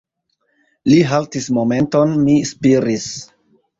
Li 0.91 0.95
haltis 1.11 1.49
momenton; 1.57 2.17
mi 2.25 2.39
spiris. 2.53 3.09